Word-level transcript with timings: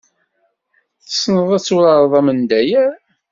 Tessneḍ 1.03 1.49
ad 1.57 1.63
turareḍ 1.65 2.13
amendayer? 2.19 2.93